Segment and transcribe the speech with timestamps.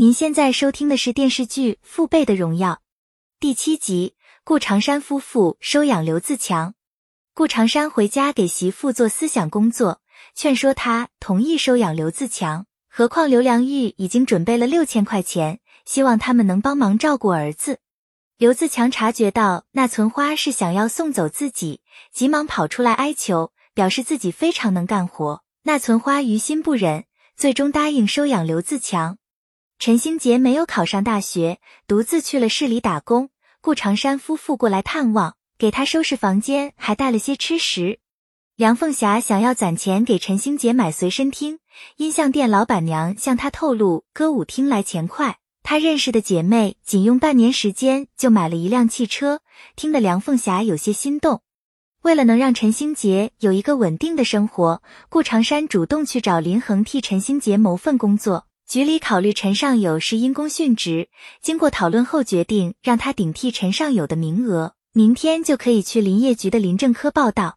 [0.00, 2.74] 您现在收听的是电视剧《父辈的荣耀》
[3.40, 4.14] 第七集。
[4.44, 6.74] 顾长山夫妇收养刘自强。
[7.34, 10.00] 顾长山回家给媳妇做思想工作，
[10.36, 12.66] 劝说他同意收养刘自强。
[12.88, 17.80] 何况刘良玉已经准备了六千块钱，希望他们能帮忙照顾儿子。
[18.36, 21.80] 刘自强察觉到那存花是想要送走自己，
[22.12, 25.42] 急忙跑出来哀求，表示自己非常能干活。
[25.64, 27.06] 那存花于心不忍，
[27.36, 29.17] 最终答应收养刘自强。
[29.80, 33.30] 陈兴杰没有考上大学，独自去了市里打工。
[33.60, 38.00] 顾长山夫妇过来探望，给他收拾房间，还带了些吃食。
[38.56, 41.60] 梁凤霞想要攒钱给陈兴杰买随身听，
[41.96, 45.38] 音像店老板娘向她透露，歌舞厅来钱快。
[45.62, 49.42] 她认识的姐妹仅用半年时间就买了一辆汽车，
[49.76, 51.42] 听得梁凤霞有些心动。
[52.02, 58.47] 为了能让陈兴杰有一个稳定的生活，顾长山主动去找林恒替陈兴杰谋份工作。
[58.68, 61.08] 局里考虑陈尚友是因公殉职，
[61.40, 67.56] 经过讨论后决定让他顶替陈尚友的名额，明天就可以去林业局的林政科报道。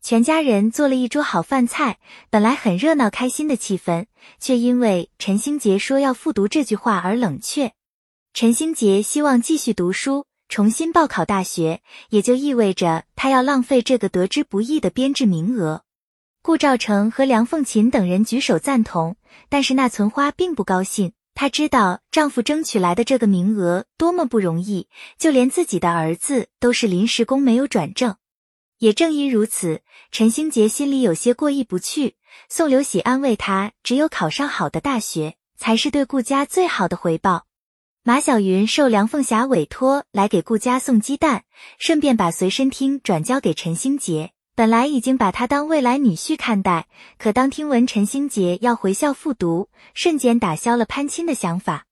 [0.00, 1.98] 全家人做了一桌好饭菜，
[2.30, 4.06] 本来很热闹开心的气氛，
[4.38, 7.72] 却因为陈兴杰说要复读这句话而冷却。
[8.32, 15.82] 陈兴杰希望继续读书，重新报考大学，也就意味着他要浪费这个得之不易的编制名额。
[16.44, 19.16] 顾兆成和梁凤琴等人举手赞同，
[19.48, 21.14] 但是那存花并不高兴。
[21.32, 28.16] 她知道丈夫争取来的这个名额多么不容易，就连自己的儿子都是临时工，没有转正。
[28.76, 29.80] 也正因如此，
[30.12, 32.16] 陈兴杰心里有些过意不去。
[32.50, 37.46] 宋刘喜安慰他，只有考上好的大学，才是对顾家最好的回报。
[38.02, 41.44] 马小云受梁凤霞委托来给顾家送鸡蛋，
[41.78, 44.33] 顺便把随身听转交给陈兴杰。
[44.56, 46.86] 本来已经把他当未来女婿看待，
[47.18, 51.86] 可当听闻陈星杰要回校复读，瞬间打消了攀亲的想法。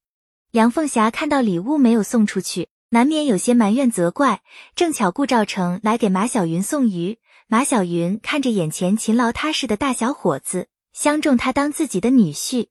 [0.53, 4.43] 杨凤霞看到礼物没有送出去，难免有些埋怨责怪。
[4.77, 12.69] 正巧顾兆成来给马小云送鱼，马小云看着眼前勤劳踏实的大小伙子，相中他当自己的女婿。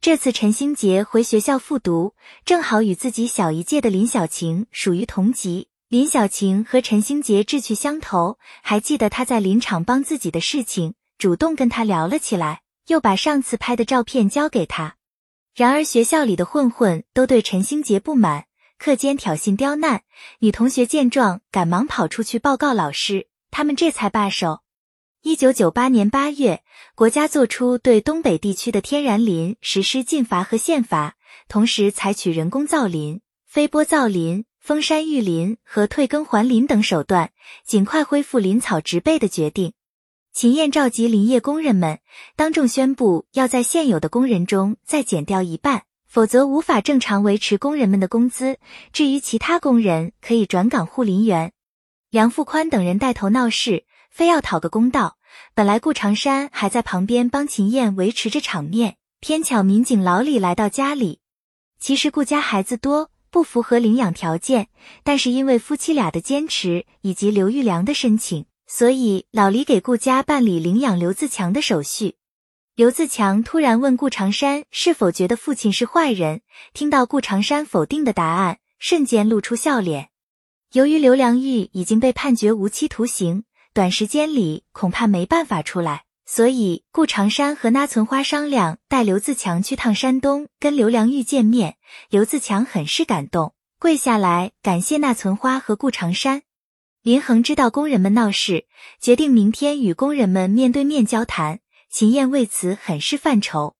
[0.00, 2.14] 这次陈星杰回学校复读，
[2.44, 5.66] 正好与自己小一届的林小晴属于同级。
[5.94, 14.96] 林小晴和陈兴杰志趣相投，还记得他在林场帮自己的事情，主动跟他聊了起来，又把上次拍的照片交给他。
[15.54, 18.46] 然而学校里的混混都对陈兴杰不满，
[18.76, 20.02] 课间挑衅刁难，
[20.40, 24.62] 女同学见状赶忙跑出去报告老师，他们这才罢手。
[25.22, 26.64] 一九九八年八月，
[26.96, 31.14] 国家作出对东北地区的天然林实施禁伐和限伐，
[31.46, 34.44] 同时采取人工造林、飞播造林。
[34.64, 37.32] 封山育林和退耕还林等手段，
[37.66, 39.74] 尽快恢复林草植被的决定。
[40.32, 41.98] 秦燕召集林业工人们，
[42.34, 48.56] 当众宣布要在现有的工人中再减掉一半，否则无法正常维持工人们的工资。
[48.90, 51.52] 至于其他工人，可以转岗护林员。
[52.08, 55.18] 梁富宽等人带头闹事，非要讨个公道。
[55.54, 61.20] 本来顾长山还在旁边帮秦燕维持着场面，偏巧民警老李来到家里。
[61.78, 63.10] 其实顾家孩子多。
[63.34, 64.68] 不符合领养条件，
[65.02, 72.14] 但是因为夫妻俩的坚持以及刘玉良的申请，所以老李给顾家办理领养刘自强的手续。
[72.76, 80.10] 刘自强突然问顾长山是否觉得父亲是坏人，听到顾长山否定的答案，瞬间露出笑脸。
[80.70, 86.04] 由于刘良玉已经被判决无期徒刑，短时间里恐怕没办法出来。
[86.26, 91.76] 所以，顾长山和那存花商量带刘自强去趟山东跟刘良玉见面。
[92.08, 96.42] 刘自强很是感动，跪下来感谢那存花和顾长山。
[97.02, 98.66] 林恒知道工人们闹事，
[98.98, 101.60] 决定明天与工人们面对面交谈。
[101.90, 103.76] 秦燕为此很是犯愁。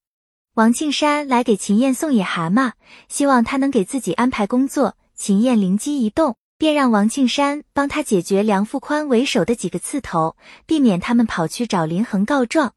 [0.53, 2.73] 王庆山来给秦燕送野蛤蟆，
[3.09, 4.97] 希望他能给自己安排工作。
[5.17, 6.37] 秦燕灵机一动。
[6.57, 12.75] 便让王庆山帮他解决梁富宽为首的几个刺头，避免他们跑去找林恒告状。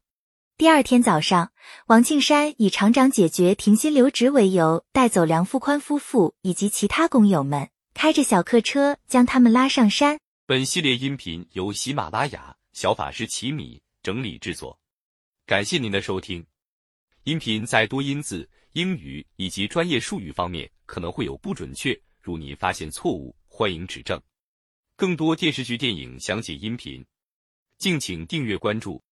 [0.56, 1.52] 第二天早上，
[1.86, 10.18] 王庆山以厂长解决停薪留职为由，带走梁富宽夫妇以及其他工友们，开着小客车将他们拉上山。
[10.46, 14.76] 本系列音频由喜马拉雅小法师奇米整理制作，
[15.46, 16.44] 感谢您的收听。
[17.22, 23.36] 音频在多音字、英语以及专业术语方面可能会有不准确，如您发现错误。
[23.58, 24.22] 欢迎指正，
[24.94, 27.04] 更多电视剧、电影详解音频，
[27.76, 29.02] 敬请订阅关注。